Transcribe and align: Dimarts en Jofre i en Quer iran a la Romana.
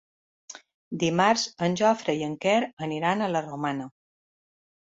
Dimarts 1.03 1.43
en 1.67 1.77
Jofre 1.83 2.17
i 2.21 2.25
en 2.31 2.33
Quer 2.47 2.57
iran 2.97 3.23
a 3.23 3.29
la 3.37 3.47
Romana. 3.49 3.91